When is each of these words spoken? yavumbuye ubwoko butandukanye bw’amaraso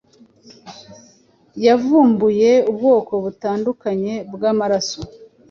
yavumbuye 1.65 2.51
ubwoko 2.71 3.13
butandukanye 3.23 4.13
bw’amaraso 4.33 4.99